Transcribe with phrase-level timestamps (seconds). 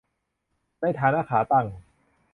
[0.81, 1.65] ในฐานะ 'ขาตั้ง'